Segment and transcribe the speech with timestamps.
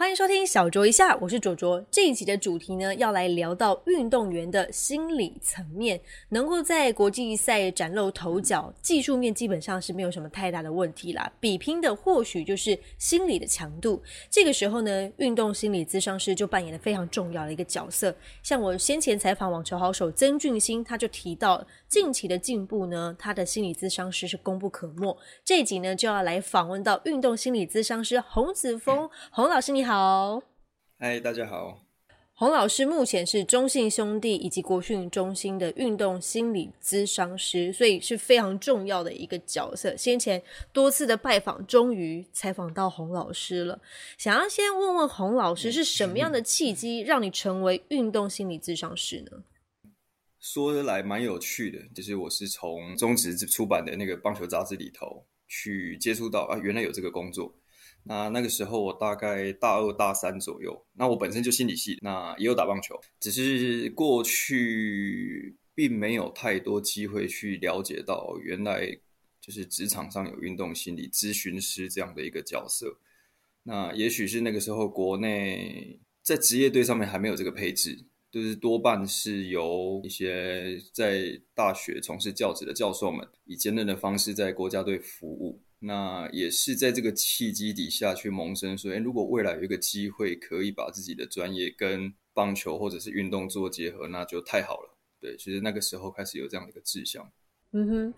[0.00, 1.84] 欢迎收听小酌一下，我是卓卓。
[1.90, 6.00] 这一集的主题呢，要来聊到运动员的心理层面，
[6.30, 11.30] 能够在国际赛崭露头角，技术面基本上是没有什么太大的问题啦。
[11.38, 14.02] 比拼的或许就是心理的强度。
[14.30, 18.16] 这个时候呢，运动心理咨商师就扮演了非常重要的一个角色。
[18.42, 25.14] 像我先前采访网球好手曾俊欣，他就提到近期的进步呢，他的心理咨商师是功不可没。
[25.44, 29.89] 这一集呢，就要来访问到运动心理咨商师洪子峰，洪老师你好。
[29.92, 30.40] 好，
[31.00, 31.84] 嗨，大家好。
[32.34, 39.96] 洪老师目前是中信兄弟以及国训中心的运动心理咨商师，所以是非常重要的一个角色。
[39.96, 40.40] 先前
[40.72, 43.80] 多次的拜访，终于采访到洪老师了。
[44.16, 49.42] 想要先问问洪老师，是什么样的契机让你成为运动心理咨商师呢？
[50.38, 57.52] 说来蛮有趣的，就是我是从中职出版的那个棒球杂志里头去接触到啊，原来有这个工作。
[58.04, 68.86] 那那个时候我大概大二大三左右，那我本身就心理系，那也有打棒球，只是过去并没有太多机会去了解到，原来
[69.40, 72.98] 就是职场上有运动心理咨询师这样的一个角色。
[73.62, 85.62] 那也许是那个时候国内在职业队上面还没有这个配置，就是多半是由一些在大学从事教职的教授们以兼任的方式在国家队服务。
[85.80, 94.96] 那也是在这个契机底下去萌生，说，哎，如果未来有一个机会可以把自己的专业跟棒球或者是运动做结合，那就太好了。
[95.20, 97.30] 对，其实那个时候开始有这样的一个志向。
[97.72, 98.14] 嗯哼，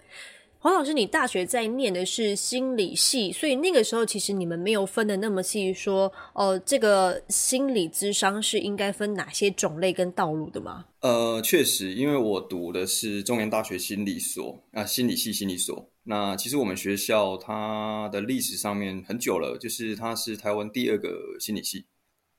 [0.62, 10.84] 黄老师，你大学在念的是心理系，所以那个时候其实你们没有分的那么细，说，哦，这个心理智商是应该分哪些种类跟道路的吗？
[11.00, 15.90] 呃，确实，因为我读的是中原大学心理所啊，心理系心理所。
[16.04, 21.86] 那其实我们学校它的历史上面很久了，就是它是台湾第二个心理系，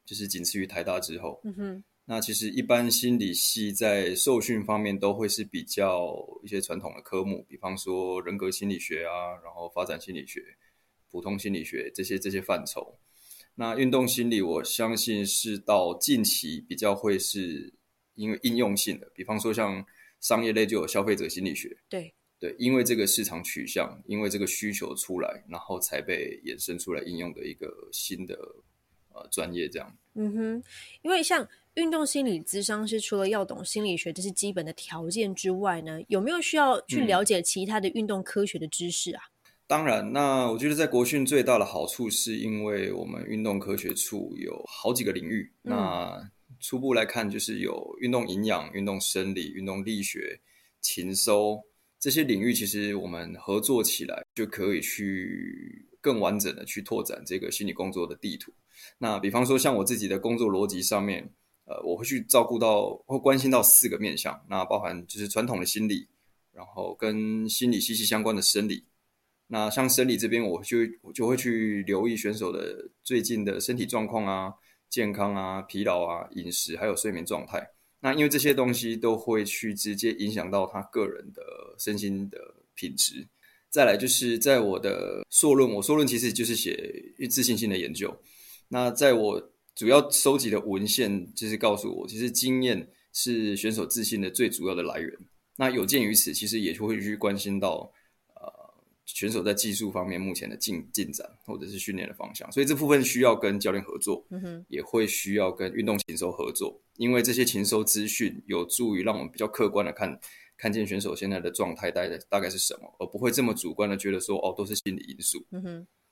[0.05, 1.41] 就是仅次于台大之后。
[1.43, 1.83] 嗯哼。
[2.05, 10.41] 那其实一般心理系在受训方面都会是比较一些传统的科目，比方说人格心理学啊，然后发展心理学、
[11.09, 12.99] 普通心理学这些这些范畴。
[13.55, 17.73] 那运动心理，我相信是到近期比较会是
[18.15, 19.85] 因为应用性的，比方说像
[20.19, 21.77] 商业类就有消费者心理学。
[21.87, 22.13] 对。
[22.39, 28.37] 对，因为这个市场取向，因为这个需求出来，然后才被衍生出来应用的一个新的
[29.13, 29.97] 呃专业，这样。
[30.15, 30.63] 嗯哼，
[31.03, 39.23] 因为像运动心理咨商师，除了要懂心理学这是基本的条件之外呢，有没有需要去了解其他的运动科学的知识啊？
[39.65, 46.21] 当然，那我觉得在国训最大的好处是因为我们运动科学处有好几个领域，那
[46.59, 50.39] 初步来看就是有运动营养、运动生理、运动力学、
[50.81, 51.59] 勤收。
[51.99, 58.53] 这些领域其实我们合作起来就可以去更完整的去拓展这个心理工作的地图。
[58.97, 61.33] 那比方说像我自己的工作逻辑上面，
[61.65, 66.07] 呃，我会去照顾到或关心到四个面向，那包含就是传统的心理，
[66.51, 68.83] 然后跟心理息息相关的生理。
[69.47, 74.53] 那像生理这边，我就我就会去留意选手的最近的身体状况啊、
[74.89, 77.65] 健康啊、疲劳啊、饮食还有睡眠状态。
[77.99, 81.41] 那因为这些东西都会去直接影响到他个人的
[81.77, 82.37] 身心的
[82.73, 83.27] 品质。
[83.69, 86.77] 再来就是在我的硕论，我硕论其实就是写
[87.29, 88.15] 自信心的研究。
[88.67, 95.11] 那在我主要收集的文献，就是告诉我，其实经验是选手自信的最主要的来源。
[95.55, 97.91] 那有鉴于此，其实也就会去关心到
[98.35, 98.63] 呃。
[99.05, 110.17] 选手在技术方面目前的进进展，或者是训练的方向，所以这部分需要跟教练合作，嗯，也会需要跟运动禽收合作，因为这些禽兽资讯有助于让我们比较客观的看
[110.57, 116.02] 看见选手现在的状态大概大概是什么，而不会这么主观的觉得说哦都是心理因素，嗯哼，对。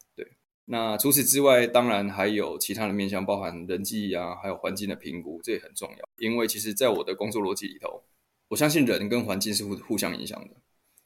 [0.66, 6.09] 那除此之外，当然还有其他的面向，包含人际啊，还有环境的评估，这也很重要。
[6.17, 8.01] 因为其实在我的工作逻辑里头，
[8.47, 10.55] 我相信人跟环境是互互相影响的。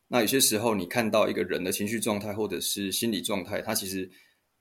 [0.07, 4.07] 那有些时候，你看到一个人的情绪状态或者是心理状态，他其实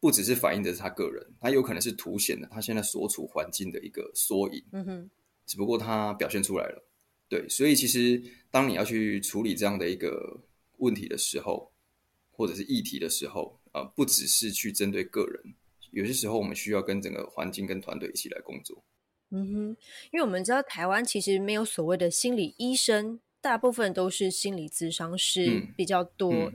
[0.01, 4.65] 不只是反映的是他个人，他有可能是凸显的他现在所处环境的一个缩影。
[4.73, 5.11] 嗯哼，
[5.45, 6.83] 只不过他表现出来了。
[7.29, 10.41] 对，所以其实当你要去处理这样的一个
[10.79, 11.71] 问题的时候，
[12.31, 15.55] 或者是议题的时候，呃，不只是去针对个人，
[15.91, 18.83] 有些时候我们需要跟整个环境跟团队一起来工作。
[19.31, 19.77] 嗯哼，
[20.13, 23.21] 因为我们知道台湾其实没有所谓的心理医生。
[23.41, 26.51] 大部分都是心理咨商师比较多，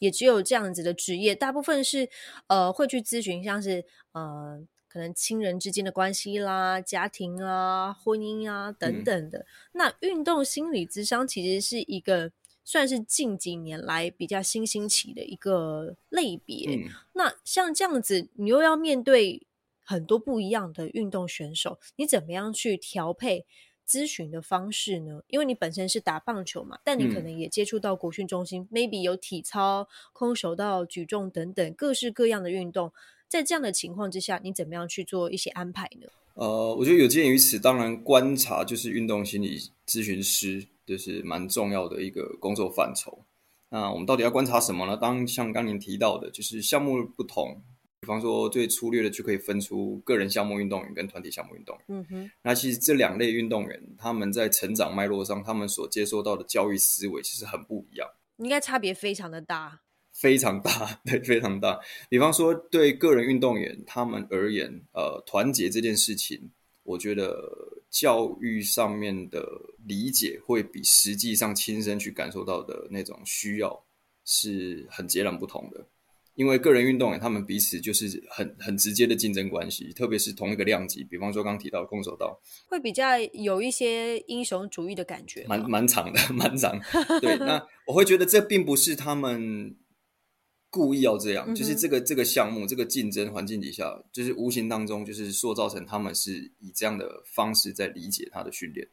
[0.00, 1.32] 也只有这样子的职业。
[1.32, 2.10] 大部分是
[2.48, 9.46] 呃会去咨询，像是呃可能亲人之间的关系啦、家庭啊、婚姻啊等等的。
[9.74, 12.32] 那运动心理咨商其实是一个
[12.64, 16.68] 算是近几年来比较新兴起的一个类别。
[16.70, 19.46] 嗯，那像这样子，你又要面对
[19.82, 23.44] 很多不一样的运动选手，你怎么样去调配
[23.86, 25.20] 咨询的方式呢？
[25.28, 32.90] 因为你本身是打棒球嘛，但你可嗯能也接触到国训中心、m a y b e 有体操、空手道、举重等等各式各样的运动。
[33.28, 36.06] 在这样的情况之下，你怎么样去做一些安排呢？
[36.34, 43.24] 呃，我觉得有鉴于此，当然观察就是运动心理咨询师，就是蛮重要的一个工作范畴。
[43.70, 44.96] 那我们到底要观察什么呢？
[44.96, 47.60] 当像刚您提到的，就是项目不同，
[48.00, 51.84] 比方说最粗略的就可以分出个人项目运动员跟团体项目运动员。
[51.88, 58.08] 嗯哼，那其实这两类运动员，他们在成长脉络上，他们所接收到的教育思维其实很不一样。
[58.36, 59.80] 应该差别非常的大。
[60.14, 61.80] 非常大，对，非常大。
[62.08, 66.52] 比方说，对个人运动员他们而言，呃，团结这件事情，
[66.84, 67.36] 我觉得
[67.94, 69.46] 教育上面的
[69.86, 73.84] 理解会比实际上亲身去感受到的那种需要
[74.24, 75.86] 是很截然不同的。
[76.34, 81.04] 因为个人运动员他们彼此就是很很直接的竞争关系，特别是同一个量级。
[81.04, 82.36] 比方说刚刚提到的空手道，
[82.66, 86.76] 会比较有一些英雄主义的感觉，蛮蛮长的，蛮长。
[87.20, 89.76] 对，那我会觉得这并不是他们
[90.74, 98.84] 故意要这样，嗯就是这个这个项目这个竞争环境底下，就是无形当中就是塑造成他们是以这样的方式在理解他的训练，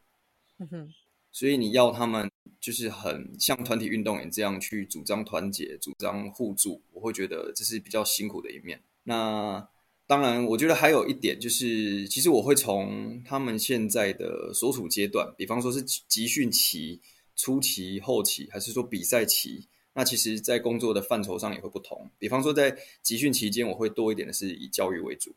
[0.60, 0.88] 嗯哼，
[1.32, 2.30] 所以你要他们
[2.60, 8.80] 就是很像团体运动员这样去主张团结、主张互助，我会觉得这是比较辛苦的一面。
[9.02, 9.66] 那
[10.06, 17.00] 当然，我觉得还有一点就是，其实我会从他们现在的所处阶段，比方说是集训期、
[17.34, 22.10] 初期、后期，还是说比赛期，那其实在工作的范畴上也会不同。
[22.18, 25.30] 比方说在集训期间，我会多一点的是以教育为主；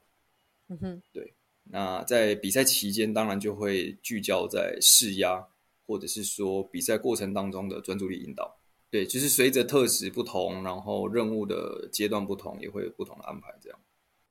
[0.70, 5.46] 嗯哼，对那在比赛期间，当然就会聚焦在试压，
[5.86, 8.58] 或者是说比赛过程当中的专注力引导。
[8.92, 13.54] 对，就是随着特质不同，然后任务的阶段不同，也会有不同的安排。
[13.62, 13.80] 这样。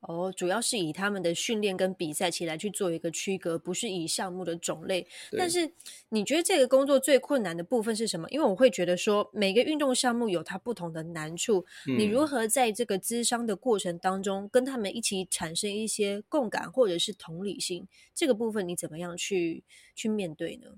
[0.09, 5.06] 哦，主要是以他们的训练跟比赛期来去做一个区隔，不是以项目的种类。
[5.33, 5.73] 但是
[6.11, 8.29] 你觉得这个工作最困难的部分是什么？
[8.31, 19.65] 因为我会觉得说，每个运动项目有它不同的难处，你嗯如何在这个咨商的过程当中，跟他们一起产生一些共感或者是同理心，这个部分你怎么样去
[19.95, 20.69] 去面对呢？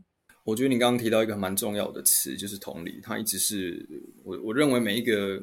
[0.44, 3.00] 我觉得你刚刚提到一个蛮重要的词，就是同理。
[3.02, 3.84] 它一直是
[4.22, 5.42] 我我认为每一个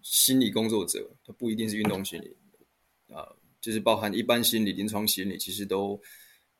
[0.00, 2.36] 心理工作者，他不一定是运动心理
[3.14, 3.30] 啊、
[3.60, 6.00] 就是包含一般心理、临床心理，其实都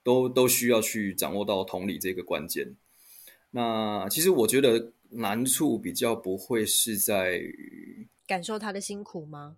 [0.03, 2.77] 都都需要去掌握到同理这个关键。
[3.51, 9.57] 那其实我觉得难处比较不会是在于，感受他的辛苦吗？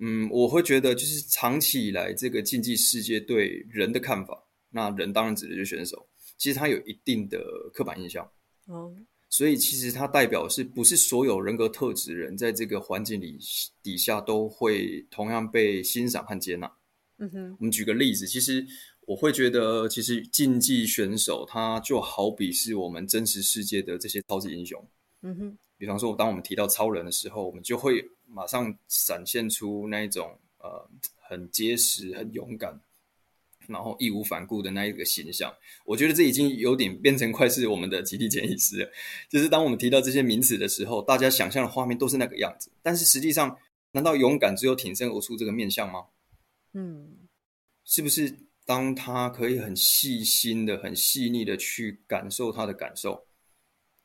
[0.00, 7.38] 嗯，我会觉得就是长期以来这个竞技世界对人的看法，那人当然指的就是选手，其实他有一定的
[7.74, 8.24] 刻板印象。
[8.66, 8.94] 哦，
[9.30, 13.38] 所以其实它代表是不是所有人格特质人在这个环境里
[13.82, 16.70] 底下都会同样被欣赏和接纳？
[17.18, 18.64] 嗯哼，我们举个例子，其实
[19.00, 24.82] 我会觉得，其实竞技选手他就好比是我们真实世界的这些超级英雄。
[25.22, 32.80] 嗯哼，比方说，当我们提到超人的时候，我们就会马上闪现出那一种呃很结实、很勇敢，
[33.68, 35.54] 然后义无反顾的那一个形象。
[35.84, 38.90] 我觉得这已经有点变成快是我们的集体潜意识了。
[39.28, 43.56] 就是当我们提到这些名词的时候，大家想象的画面都是那个样子，但是实际上，
[43.92, 46.06] 难道勇敢只有挺身而出这个面相吗？
[46.74, 47.28] 嗯，
[47.84, 48.34] 是不是
[48.66, 53.26] 当他可以很细心的、很细腻的去感受他的感受，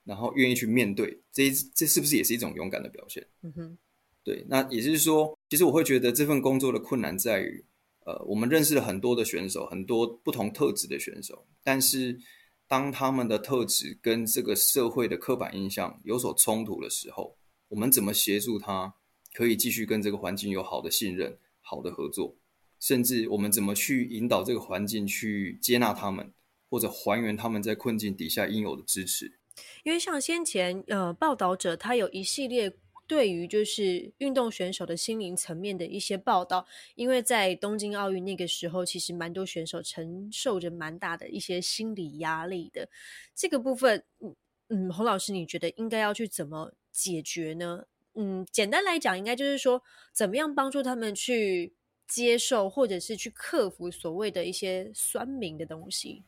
[0.06, 3.28] 然后愿意去面对，这一这是不是也是一种勇敢的表现？
[3.42, 3.78] 嗯哼，
[4.24, 7.66] 对，那也就是说，其实我会觉得这份工作的困难在于，
[8.06, 12.20] 呃，我们认识了很多的选手，很多不同特质的选手，但是
[12.68, 17.38] 当他们的特质跟这个社会的刻板印象有所冲突的时候，
[17.70, 18.94] 我们怎么协助他
[19.34, 22.36] 可以继续跟这个环境有好的信任、好的合作，
[22.80, 26.34] 甚至我们怎么去引导这个环境去接纳他们，
[26.70, 29.40] 或者还原他们在困境底下应有的支持。
[29.84, 42.90] 因为像先前呃报道者他有一系列对于就是运动选手的心灵层面的一些报道，因为在东京奥运那个时候，其实蛮多选手承受着蛮大的一些心理压力的。
[43.36, 44.36] 这个部分，嗯
[44.70, 47.86] 嗯，洪老师，你觉得应该要去怎么解决呢？
[48.16, 49.82] 嗯，简单来讲，应该就是说，
[50.14, 51.74] 怎么样帮助他们去
[52.08, 56.24] 接受，或者是去克服所谓的一些酸民的东西。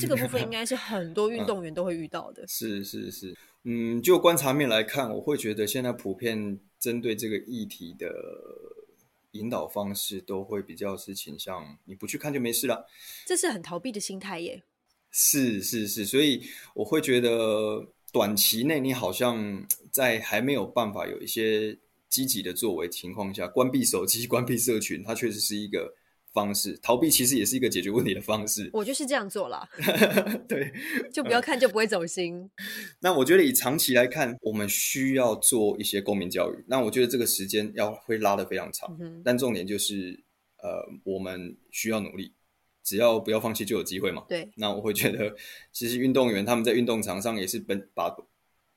[0.00, 2.44] 这个部分应该是很多运动员都会遇到的。
[2.48, 3.32] 是是是，
[3.70, 8.10] 嗯，就观察面来看，我会觉得现在普遍针对这个议题的
[9.32, 12.86] 引导方式，都会比较是倾向你不去看就没事了。
[13.26, 14.62] 这是很逃避的心态耶。
[15.10, 21.76] 是是是，所以我会觉得，短期内你好像在还没有办法有一些
[22.08, 25.94] 积极的作为情况下，关闭手机、 关闭社群，它确实是一个
[26.32, 26.78] 方式。
[26.82, 28.70] 逃避其实也是一个解决问题的方式。
[28.72, 29.68] 我就是这样做了，
[30.48, 30.72] 对，
[31.12, 32.50] 就不要看就不会走心。
[33.00, 36.64] 那我觉得以长期来看，我们需要做一些公民教育。
[36.66, 40.24] 那我觉得这个时间要会拉得非常长，但重点就是
[40.62, 42.34] 呃，我们需要努力。
[42.84, 44.24] 只要不要放弃，就有机会嘛。
[44.26, 45.36] 对，那我会觉得，
[45.72, 48.08] 其实运动员他们在运动场上也是本把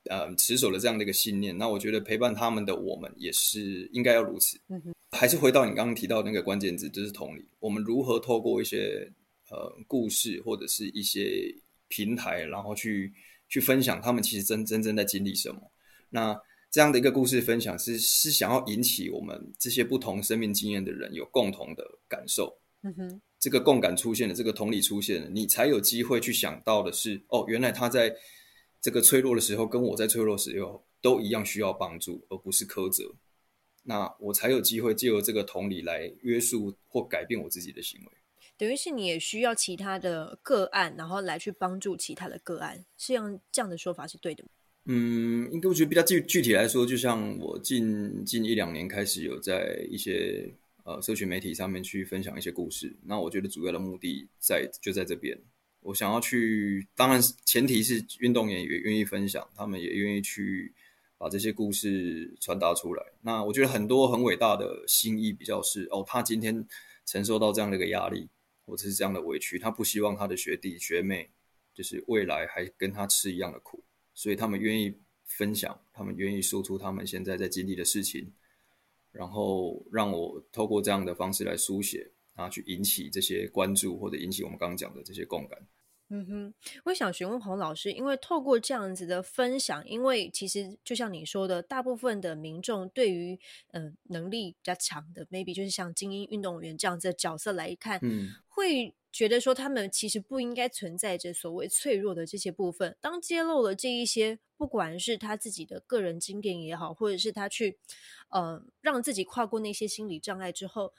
[0.09, 1.57] 呃持守了这样的一个信念。
[1.57, 4.59] 那我觉得陪伴他们的我们也是应该要如此。
[4.69, 7.47] 嗯哼，还是回到你刚刚提到那个关键字，就是同理。
[7.59, 9.11] 我们如何透过一些
[9.49, 11.53] 呃故事或者是一些
[11.87, 13.13] 平台，然后去
[13.47, 15.61] 去分享他们其实真真正在经历什么？
[16.09, 16.39] 那
[16.71, 22.57] 这样的一个故事分享是是想要引起我们这些不同生命经验的人有共同的感受。
[22.83, 23.21] 嗯哼。
[23.41, 28.15] 这个共感出现了，这个同理出现了，你才有机会去想到的是，哦，原来他在
[28.81, 33.13] 这个脆弱的时候，跟我在脆弱时候都一样需要帮助，而不是苛责。
[33.83, 38.07] 那我才有机会借由这个同理来约束或改变我自己的行为。
[38.57, 44.49] 等于是你也需要其他的个案，然后来去帮助其他的个案，是用这样的说法是对的吗？
[44.85, 50.53] 嗯，应该我觉得比较具具体来说，就像我近近一两年开始有在一些。
[50.83, 55.39] 呃，社群媒体上面去分享一些故事，那我觉得主要的目的在就在这边。
[55.81, 60.73] 我想要去，当然前提是运动员也愿意分享，他们也愿意去
[61.17, 63.03] 把这些故事传达出来。
[63.21, 66.65] 那我觉得很多很伟大的心意，比较是哦，他今天
[67.05, 68.29] 承受到这样的一个压力，
[68.65, 71.29] 或者是这样的委屈，他不希望他的学弟学妹
[71.73, 73.83] 就是未来还跟他吃一样的苦，
[74.13, 74.93] 所以他们愿意
[75.25, 78.31] 分享，他们愿意说出他们现在在经历的事情。
[79.13, 82.09] 然后让我透过这样的方式来书写，
[82.41, 85.59] 然后去引起这些关注，或者引起我们刚刚讲的这些共感。
[86.13, 93.39] 嗯哼，我想询问洪老师，因为透过这样子的分享，因为其实就像你说的，大部分的民众对于
[93.71, 102.97] 嗯能力比较强的，maybe 就是像精英运动员这样子的角色来看，嗯，会觉得说他们其实不应该存在着所谓脆弱的这些部分。
[102.99, 107.77] 当揭露了这一些，不管是他自己的个人经验也好，或者是他去
[108.31, 110.93] 呃让自己跨过那些心理障碍之后，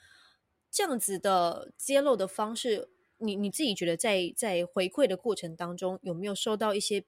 [0.73, 2.89] 这样子的揭露的方式。
[3.19, 7.05] 你你自己觉得在在回馈的过程当中有没有收到一些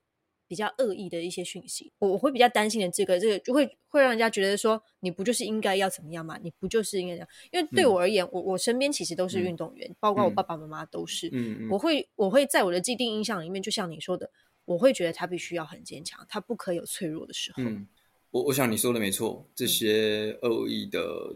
[0.48, 1.92] 比较恶意的一些讯息？
[2.00, 6.38] 我我会比较担心的，这个这个就会会让人家觉得说你不就是应该要怎么样嘛？
[6.42, 7.28] 你不就是应该这样？
[7.52, 11.28] 因为对我而言，我我身边其实都是运动员，包括我爸爸妈妈都是。
[11.34, 14.32] 嗯我会我会在我的既定印象里面，就像你说的，
[14.64, 17.62] 我会觉得他必须要很坚强，他不可有脆弱的时候。
[17.64, 17.86] 嗯，
[18.32, 21.36] 我我想你说的没错，这些恶意的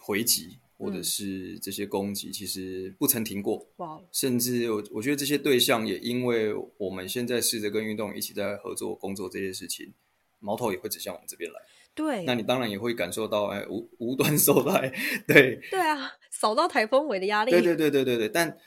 [0.00, 0.60] 回击。
[0.78, 3.66] 或者是这些攻击，其实不曾停过。
[3.76, 4.00] 哇！
[4.12, 9.94] 甚至我我觉得这些对象也因为我们现在试着跟运动一起在合作工作这些事情，
[10.38, 11.58] 矛头也会指向我们这边来。
[11.94, 14.92] 对，那你当然也会感受到哎无无端受害。
[15.26, 17.50] 对对啊，扫到台风尾的压力。
[17.50, 18.28] 对对对对对对。
[18.28, 18.58] 但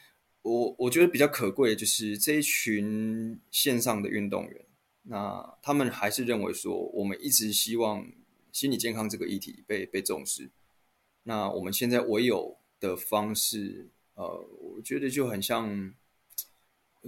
[0.41, 4.65] 我我觉得比较可贵的就是这一群线上的运动员，
[5.03, 8.11] 那他们还是认为说，我们一直希望
[8.51, 10.49] 心理健康这个议题被被重视。
[11.29, 14.25] 那我们现在唯有的方式，呃，
[14.59, 15.93] 我觉得就很像，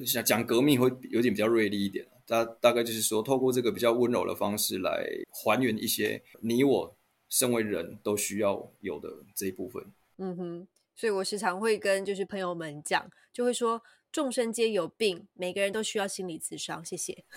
[0.05, 2.05] 想讲革命会有点比较锐利一点。
[2.27, 6.95] 大大概就是说，透过这个比较温柔的方式来还原一些你我
[7.29, 9.83] 身为人都需要有的这一部分。
[10.17, 13.81] 嗯哼，所以我时常会跟就是朋友们讲，就会说。
[14.11, 16.83] 众生皆有病，每个人都需要心理咨商。
[16.83, 17.23] 谢谢。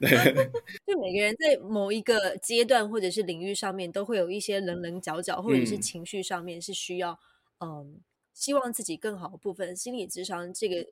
[0.86, 7.18] 就每个人在某一个阶段或者是领域上面，都会有一些棱棱角角，或者是情绪上面是需要，
[7.58, 8.00] 嗯，
[8.32, 9.74] 希望自己更好的部分。
[9.74, 10.90] 心理咨商这个。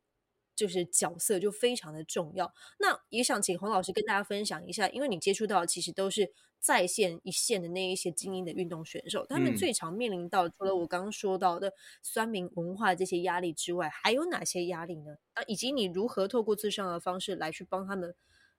[0.58, 2.52] 就是角色就非常的重要。
[2.80, 11.72] 那也想请洪老师跟大家分享一下，因为你接触到其实都是在线一线的那一些精英的运动选手，他们最常面临到除了我刚刚说到的
[12.02, 15.16] 酸民文化这些压力之外，还有哪些压力呢？
[15.34, 18.12] 啊，以及你如何透过自上的方式来去帮他们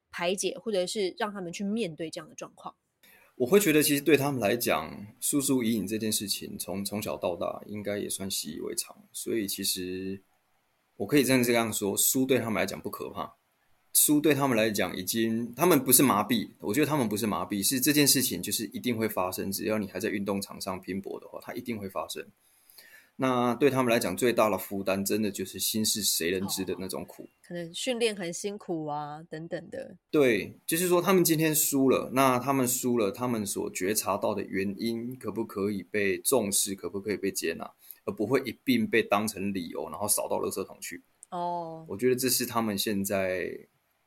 [0.09, 2.75] 排解，或者是让他们去面对这样的状况？
[3.35, 10.23] 我会觉得，其实对他们来讲，输输赢赢这件事情，从从小到大应该也算习以为常，所以其实。
[10.99, 13.33] 我可以这样这样说，输对他们来讲不可怕，
[13.93, 22.27] 输对他们来讲已经，他们不是麻痹，我觉得他们不是麻痹，是这件事情就是一定会发生，只要你还在运动场上拼搏的话，它一定会发生。
[23.15, 29.95] 那对他们来讲，最大的负担真的就是心是谁人知的那种苦，可能训练很辛苦啊，等等的。
[30.11, 37.69] 对，就是说他们今天输了，那他们输了，他们所觉察到的原因可不可以被重视，可不可以被接纳？
[38.11, 41.01] 不会一并被当成理由，然后扫到垃圾桶去。
[41.29, 43.49] 哦，我觉得这是他们现在，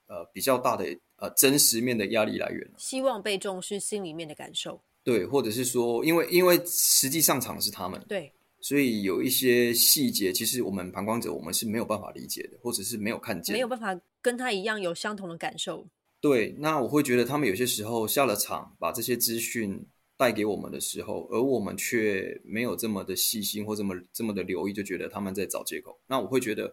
[0.06, 0.85] 呃比较大的
[1.16, 2.68] 呃真实面的压力来源。
[2.76, 15.87] 希望被重视心里面的感受，对，或者是说，因为因为实际上场的是他们，对，所以有一些细节，其实我们旁观者我们是没有办法理解的，或者是没有看见，没有办法跟他一样有相同的感受。
[16.21, 19.85] 对，那我会觉得他们有些时候下了场，把这些资讯
[20.23, 25.99] 带给我们的时候，而我们却没有这么的细心或这么这么的留意，就觉得他们在找借口。
[26.07, 26.73] 那我会觉得，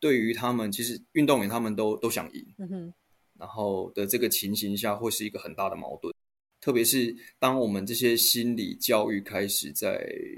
[0.00, 2.94] 对于他们，其实运动员他们都都想赢，嗯哼，
[3.38, 6.12] 然后的这个情形下，会是一个很大的矛盾。
[6.60, 9.90] 特别是当我们这些心理教育开始在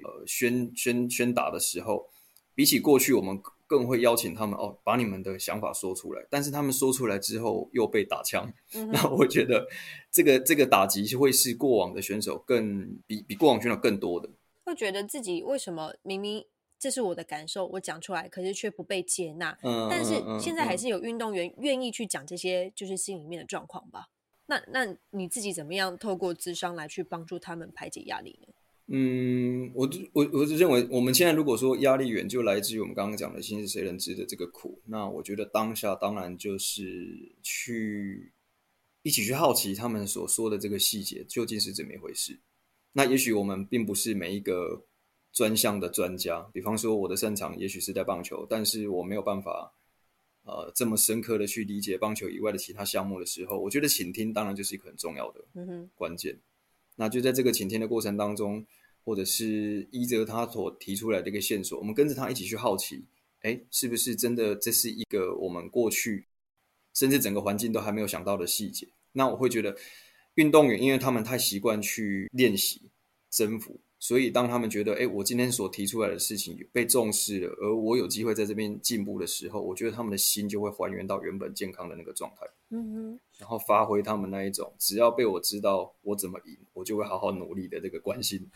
[0.04, 2.06] 呃宣宣宣达的时候，
[2.54, 3.40] 比起过去我们。
[3.72, 6.22] 更会邀请他们哦，把你们的想法说出来。
[6.28, 8.52] 但是他们说出来之后又被打枪，
[8.92, 9.66] 那我觉得
[10.10, 14.28] 这个这个打击会是过往的选手更比比过往选手更多的。
[14.66, 16.44] 会觉得自己为什么明明
[16.78, 19.56] 这是我的感受，我讲出来，可是却不被接纳。
[19.62, 24.08] 嗯，但是现在还是有运动员愿意去讲这些，就是心里面的状况吧。
[24.46, 28.52] 那那你自己怎么样透过智商来去帮助他们排解压力呢？
[28.94, 38.34] 嗯，我我我是认为，我们现在如果说压力源就来自于我们刚刚讲的“心是谁人知”的这个苦，那我觉得当下当然就是去
[39.02, 42.38] 一起去好奇他们所说的这个细节究竟是怎么一回事。
[42.92, 44.84] 那也许我们并不是每一个
[45.32, 49.72] 专项的专家，比方说我的擅长也许是在棒球，但是我没有办法
[50.42, 55.42] 呃这么深刻的去理解棒球以外的其他项目的时候，我觉得倾听当然就是一个很重要的
[55.94, 56.38] 关键。
[56.96, 58.66] 那就在这个倾听的过程当中。
[59.04, 63.04] 或者是依着他所提出来的一个线索，我们跟着他一起去好奇，
[63.40, 66.26] 哎，是不是真的这是一个我们过去
[66.94, 68.88] 甚至整个环境都还没有想到的细节？
[69.12, 69.76] 那我会觉得，
[70.34, 72.80] 运动员因为他们太习惯去练习
[73.30, 88.48] 征服，所以当他们觉得，哎，我今天所提出来的事情被重视了，而我有机会在这边进步的时候，我觉得他们的心就会还原到原本健康的那个状态，嗯哼，然后发挥他们那一种，只要被我知道我怎么赢，我就会好好努力的这个关心。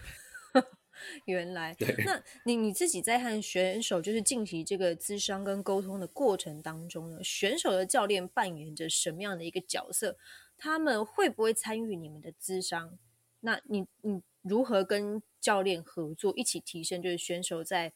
[1.26, 10.16] 原来，那你你自己在和选手就是进行这个咨商跟沟通的过程当中呢，选手的教练扮演着什么样的一个角色？
[10.56, 12.98] 他们会不会参与你们的咨商？
[13.40, 17.92] 那你你如何跟教练合作，一起提升就是选手在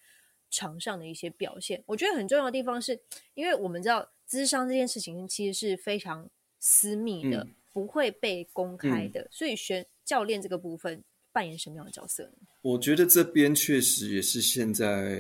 [0.50, 1.82] 场上的一些表现？
[1.86, 3.00] 我觉得很重要的地方是，
[3.32, 11.02] 因为我们知道咨商这件事情其实是非常私密的，不会被公开的，所以选教练这个部分。
[11.32, 12.46] 扮演什么样的角色呢？
[12.62, 15.16] 我觉得这边确实也是现在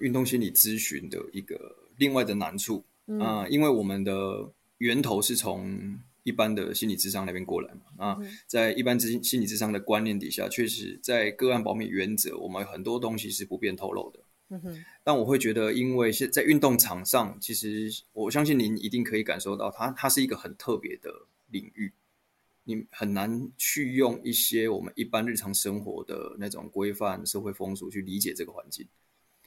[0.00, 2.84] 运动心理咨询的一个另外的难处
[3.20, 14.20] 啊，因为我们的源头是从一般的心理智商那边过来嘛啊，在一般智心理智商的观念底下，确实在个案保密原则，我们很多东西是不便透露的。
[14.52, 21.08] 嗯哼，但我会觉得，因为现在运动场上，其实我相信您一定可以感受到，它它是一个很特别的
[21.50, 21.92] 领域。
[22.70, 28.86] 你很难去用一些我们一般日常生活的那种规范社会风俗去理解这个环境，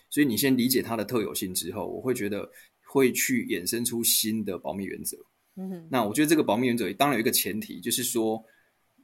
[0.09, 2.51] 所以你先理解它的特有性之后，我会觉得
[2.85, 5.17] 会去衍生出新的保密原则。
[5.55, 8.43] 嗯哼，那我觉得这个保密原则当然有一个前提，就是说，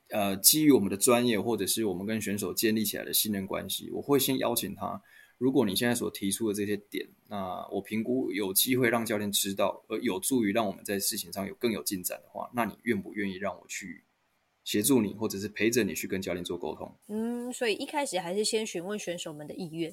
[0.09, 5.01] 呃，基于我们的专业或者是我们跟选手建立起来的信任关系，我会先邀请他。
[5.37, 14.03] 如果你现在所提出的这些点，那我评估有机会让教练知道，而有助于让我们在事情上有更有进展的话，那你愿不愿意让我去
[14.69, 16.95] 协助你，或者是陪着你去跟教练做沟通？
[17.07, 19.91] 嗯，所以一开始还是先询问选手们的意愿。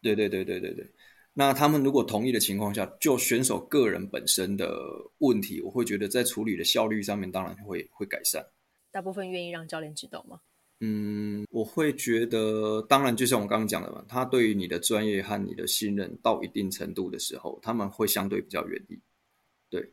[0.00, 0.90] 对对对对对对。
[1.34, 4.74] 那他们如果同意的情况下，就选手个人本身的
[5.18, 8.42] 问题，我会觉得在处理的效率上面当然会会改善。
[8.90, 10.40] 大部分愿意让教练知道吗？
[10.80, 18.98] 嗯，我会觉得，当然，就像我刚刚讲的嘛，他对于你的专业和你的信任到一定程度的时候，他们会相对比较愿意。
[19.68, 19.86] 对，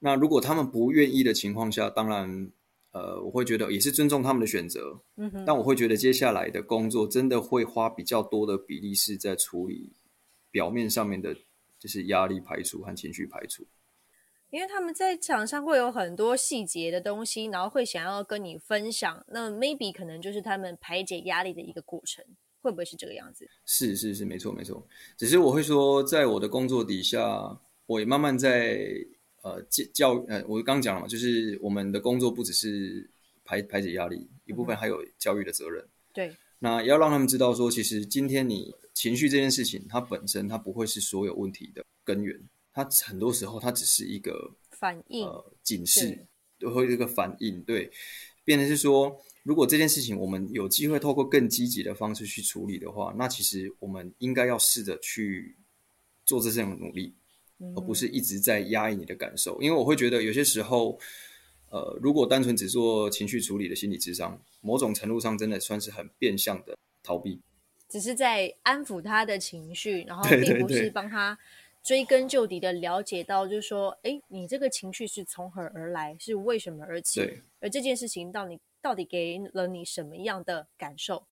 [0.00, 2.50] 那如果他们不愿意的情况下，当然，
[2.96, 4.98] 呃，我会觉得也是尊重他们的选择。
[5.16, 5.44] 嗯哼。
[5.44, 9.92] 但我会觉得接下来的工作真的会花比较多的比例是在处理
[10.50, 11.36] 表面上面的，
[11.78, 13.66] 就是压力排除和情绪排除。
[14.50, 22.24] 因为他们在场上会有很多细节的东西，然后会想要跟你分享，那 maybe 可能就是他们排解压力的一个过程，
[22.62, 23.46] 会不会是这个样子？
[23.66, 24.86] 是是是，没错没错。
[25.18, 28.78] 只是我会说，在我的工作底下，我也慢慢在
[29.46, 33.08] 呃教教呃，我刚讲了嘛，就是我们的工作不只是
[33.44, 35.86] 排排解压力，一部分还有教育的责任。
[36.12, 42.36] 对，那要让他们知道说，其实今天你情绪这件事情，它本身它不会是所有问题的根源。
[42.72, 46.26] 它很多时候，它只是一个反应、呃警示，
[46.58, 47.62] 都会一个反应。
[47.62, 47.88] 对，
[48.44, 55.56] 变成是说，如果这件事情我们有机会透过更积极的方式去处理的话，那其实我们应该要试着去
[56.24, 57.14] 做这项努力。
[57.76, 59.60] 而不是一直在压抑你的感受。
[59.62, 60.98] 因为我会觉得有些时候，
[61.70, 67.40] 呃，如果单纯只做情绪处理的心理智商，某种程度上真的算是很变相的逃避，
[67.88, 71.38] 只是在安抚他的情绪，然后并不是帮他
[71.82, 77.20] 追根究底的了解到，就是说，哎，你这个情绪是从何而来，是为什么而起，
[77.60, 81.24] 而这件事情到底到底给了你什么样的感受？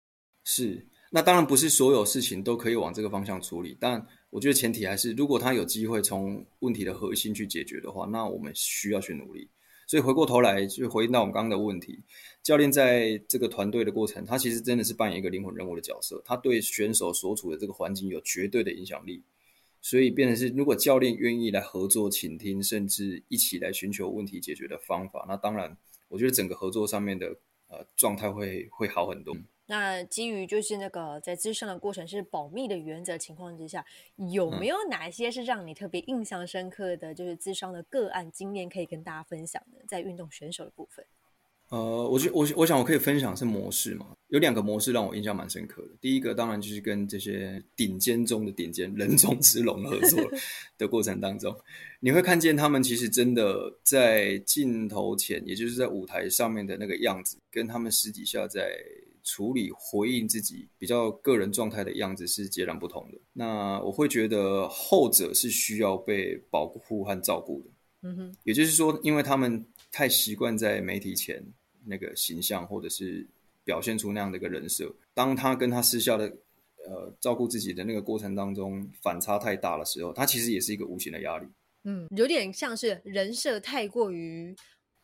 [0.43, 9.47] 是，那当然不是所有事情都可以往这个方向处理，但我觉得前提还是，如果他有机会从问题的核心去解决的话，那我们需要去努力。
[9.85, 11.99] 所以回过头来，就回应到我们刚刚的问题，
[12.41, 19.21] 教练在这个团队的过程，他其实真的是扮演一个灵魂人物的角色，他对选手所处的这个环境有绝对的影响力。
[19.81, 27.27] 所以变成是，如果教练愿意来合作、倾听，甚至一起来寻求问题解决的方法，那当然，我觉得整个合作上面的
[27.67, 29.37] 呃状态会会好很多。
[29.67, 33.85] 那基于就是那个在咨商的过程是保密的原则情况之下，
[34.31, 39.79] 有没有哪些是让你特别印象深刻的就是咨商的个案经验可以跟大家分享的？
[39.87, 41.05] 在运动选手的部分，
[41.69, 45.89] 呃，我觉我我想我可以分享是模式嘛，有两个模式让我印象蛮深刻的。
[46.01, 50.19] 第一个当然就是跟这些顶尖中的顶尖人中之龙合作
[50.77, 51.55] 的过程当中，
[52.01, 58.77] 你会看见他们其实真的在镜头前，也就是在舞台上面的那个样子，跟他们私底下在
[59.23, 63.17] 处理回应自己比较个人状态的样子是截然不同的。
[63.33, 67.69] 那我会觉得后者是需要被保护和照顾的。
[68.05, 71.41] 嗯哼，也就是说，因为他们太习惯在媒体前
[71.85, 73.25] 那个形象，或者是
[73.63, 76.25] 表现出那样的一个人设，当他跟他私下的
[76.85, 81.47] 呃照顾自己的那个过程当中反差太大的时候，他其实也是一个无形的压力。
[81.85, 84.53] 嗯，有点像是人设太过于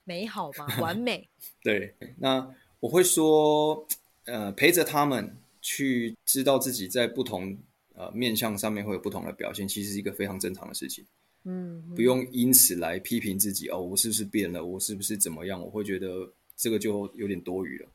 [0.03, 1.29] 美好吧， 完美。
[1.63, 3.88] 对，那我会说，
[4.32, 7.58] 呃，陪着他们去知道自己在不同
[7.96, 11.06] 呃面向上面会有不同的表现，其实是一个非常正常的事情。
[11.46, 14.63] 嗯，不用因此来批评自己哦，我是不是变了？
[14.63, 15.60] 我是不是怎么样？
[15.60, 17.89] 我会觉得这个就有点多余了。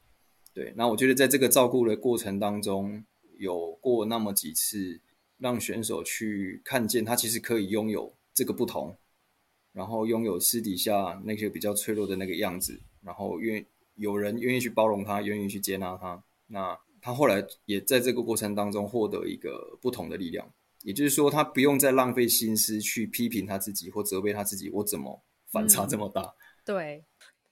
[0.53, 3.05] 对，那我觉得在这个照顾的过程当中，
[3.39, 4.99] 有过那么几次
[5.39, 8.97] 让选手去看见他其实可以拥有这个不同，
[9.73, 16.23] 然后拥有私底下那些比较脆弱的那个样子，然后愿有人愿意去包容他，愿意去接纳他。
[16.47, 20.53] 那他后来也在这个过程当中获得一个不同的力量。
[20.83, 26.35] 也就是说，他不用再浪费心思去批评他自己或责备他自己，我怎么反差这么大？
[26.65, 27.05] 对。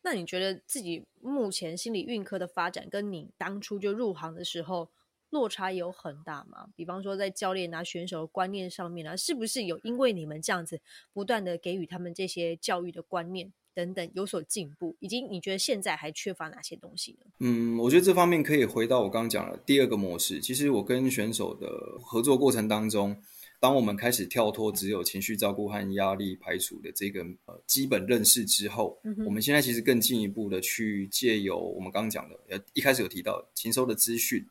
[0.05, 4.91] 那你觉得自己目前心理运科的发展，跟你当初就入行的时候
[5.31, 6.67] 落差有很大吗？
[6.75, 10.81] 比方说，在教练啊、选手的观念上面啊，是不是有因为你们这样子
[11.13, 14.97] 不断的给予他们这些教育的观念等等有所进步？
[15.01, 17.31] 以及你觉得现在还缺乏哪些东西呢？
[17.41, 20.41] 嗯，我觉得这方面可以回到我刚刚讲的第二个模式。
[20.41, 21.69] 其实我跟选手的
[22.03, 23.17] 合作过程当中，
[23.59, 34.45] 当我们开始跳脱只有情绪照顾和压力排除的这个呃基本认识之后，我们现在其实更进一步的去借由我们刚刚讲的，呃，一开始有提到禽收的资讯，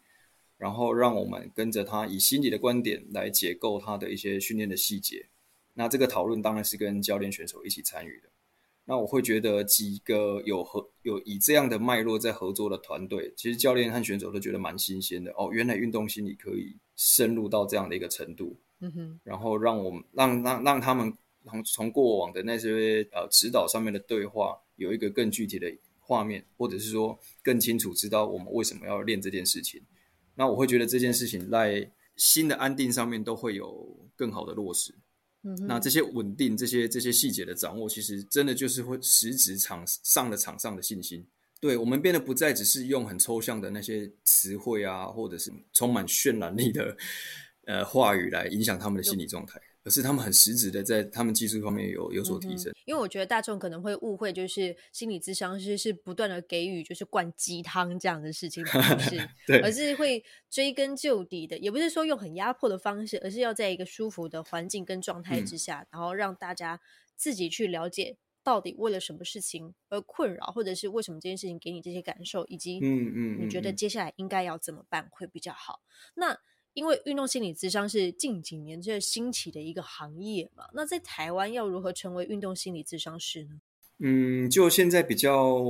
[0.57, 5.27] 然后让我们跟着他以心理的观点来解构他的一些训练的细节。
[5.73, 8.29] 那这个讨论当然是跟教练选手一起参与的。
[8.91, 15.49] 那我会觉得几个有合有以这样的脉络在合作的团队，其实教练和选手都觉得蛮新鲜的哦。
[15.53, 21.13] 原来运动心理可以深入到这样的一个程度，嗯哼，然后让我们让让让他们
[21.45, 29.81] 从从过往的那些呃指导上面的对话，有一个更具体的画面，或者是说更清楚知道我们为什么要练这件事情。
[30.35, 34.93] 那我会觉得这件事情在新的安定上面都会有更好的落实。
[35.67, 41.25] 那这些稳定、这些这些细节的掌握，其实真的就是会实质场上的场上的信心。
[41.59, 46.97] 对我们变得不再只是用很抽象的那些词汇啊，或者是充满渲染力的
[47.65, 52.71] 呃话语来影响他们的心理状态，而是他们很实质的在他们技术方面有有所提升。
[52.85, 66.79] 因为我觉得大众可能会误会，就是心理咨商师是不断的给予就是灌鸡汤这样的事情，不是， 对而是会追根究底的，也不是说用很压迫的方式，而是要在一个舒服的环境跟状态之下，然后让大家
[67.15, 75.81] 自己去了解到底为了什么事情而困扰，或者是为什么这件事情给你这些感受，以及嗯嗯，你觉得嗯接下来应该要怎么办会比较好？
[76.15, 76.37] 那
[76.73, 83.61] 因为运动心理咨商是近几年这兴起的一个行业嘛，那在台湾要如何成为运动心理咨商师呢？
[84.03, 85.63] 嗯，就现在比较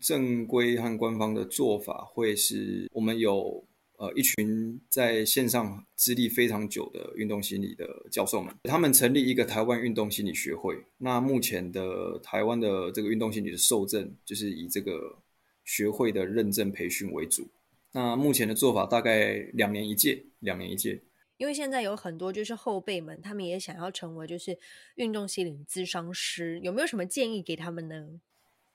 [0.00, 3.64] 正规和官方的做法，会是我们有
[3.96, 10.76] 呃一群在线上资历非常久的运动心理的教授们，他们成立一个台湾运动心理学会。
[10.98, 15.16] 那目前的台湾的这个运动心理的受证，就是以这个
[15.64, 17.48] 学会的认证培训为主。
[17.92, 21.02] 那目前的做法大概两年一届，两年一届。
[21.36, 24.56] 因为现在有很多就是后辈们，他们也想要成为就是
[24.94, 28.20] 运动心理咨商师，有没有什么建议给他们呢？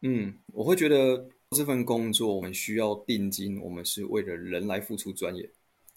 [0.01, 5.49] 嗯，我会觉得这份工作我们需要定金，我们是为了人来付出专业，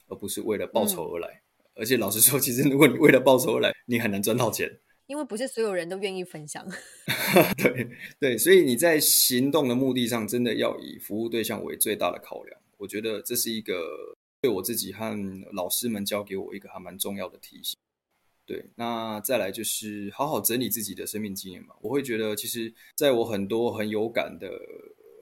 [0.06, 1.42] 而不是为了报酬而来。
[1.74, 4.70] 而且老实说，其实如果你为了报酬而来，你很难赚到钱。
[5.06, 6.64] 因为不是所有人都愿意分享。
[7.58, 7.88] 对
[8.20, 12.59] 对，所以你在行动的目的上，真的要以服务对象为最大的考量。
[12.80, 15.14] 我觉得这是一个对我自己和
[15.52, 17.78] 老师们教给我一个还蛮重要的提醒。
[18.46, 21.74] 对，那再来就是好好整理自己的生命经验嘛。
[21.82, 24.50] 我会觉得，其实在我很多很有感的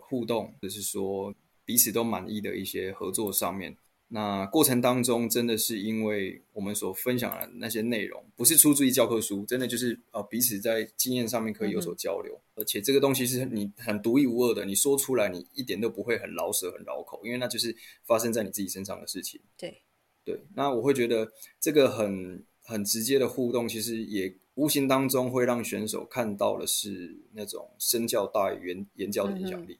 [0.00, 3.76] 互动，就是说彼此都满意的一些合作上面。
[4.10, 19.38] 那过程当中，真的是因为我们所分享的那些内容，不是出自于教科书，真的就是呃彼此在经验上面可以有所交流，而且这个东西是你很独一无二的，你说出来你一点都不会很老舌很绕口，因为那就是发生在你自己身上的事情。
[19.58, 19.82] 对
[20.24, 29.78] 对，那我会觉得这个很很直接的互动，其实也无形当中会让选手看到的是那种身教大于言言教的影响力，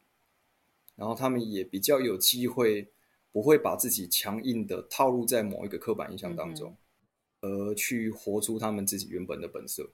[0.96, 2.88] 然后他们也比较有机会。
[3.38, 6.76] 不会把自己强硬的套入在某一个刻板印象当中，
[7.40, 9.88] 而去活出他们自己原本的本色。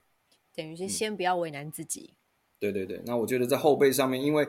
[0.55, 2.15] 等于是先不要为难自己。
[2.57, 4.47] 对对对，那我觉得在后背上面，因为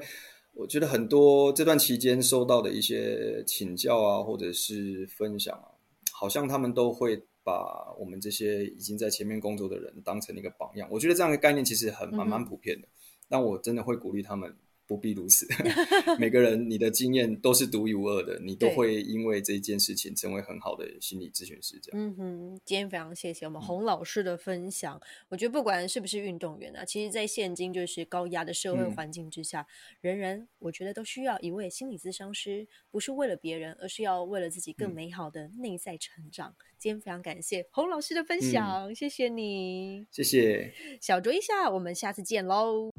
[0.54, 5.68] 我觉得很多这段期间收到的一些请教啊，或者是分享啊，
[6.11, 10.88] 好像他们都会把我们这些已经在前面工作的人当成一个榜样。
[10.90, 12.88] 我觉得这样的概念其实很蛮蛮普遍的，
[13.28, 14.56] 但我真的会鼓励他们。
[14.87, 15.46] 不必如此，
[16.18, 21.79] 每个人你的经验都是独一无二的，你都会因为这件事情成为很好的心理咨询师。
[21.83, 25.01] 这样，嗯哼，今天非常谢谢我们洪老师的分享。
[25.29, 29.66] 我觉得不管是不是运动员啊，其实，在现今就是高压的社会环境之下，
[30.01, 36.55] 人人我觉得都需要一位心理咨商师，不是为了别人，而是要为了自己更美好的内在成长。
[36.79, 40.72] 今天非常感谢洪老师的分享，谢谢你，谢谢。
[41.01, 42.90] 小酌一下，我们下次见喽。